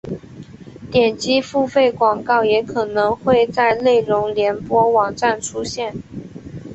[0.91, 5.93] 点击付费广告也可能会在内容联播网站出现。